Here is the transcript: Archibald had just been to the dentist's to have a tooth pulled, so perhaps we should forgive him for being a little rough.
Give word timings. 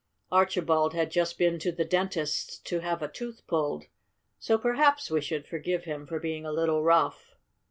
Archibald 0.31 0.95
had 0.95 1.11
just 1.11 1.37
been 1.37 1.59
to 1.59 1.71
the 1.71 1.85
dentist's 1.85 2.57
to 2.57 2.79
have 2.79 3.03
a 3.03 3.07
tooth 3.07 3.45
pulled, 3.45 3.85
so 4.39 4.57
perhaps 4.57 5.11
we 5.11 5.21
should 5.21 5.45
forgive 5.45 5.83
him 5.83 6.07
for 6.07 6.19
being 6.19 6.43
a 6.43 6.51
little 6.51 6.81
rough. 6.81 7.35